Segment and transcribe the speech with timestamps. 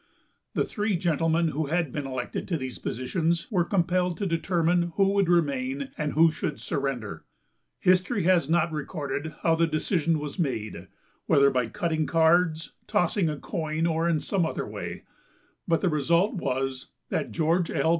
[0.55, 5.09] The three gentlemen who had been elected to these positions were compelled to determine who
[5.09, 7.23] would remain and who should surrender.
[7.79, 10.87] History has not recorded how the decision was made,
[11.27, 15.03] whether by cutting cards, tossing a coin, or in some other way,
[15.67, 17.89] but the result was that George L.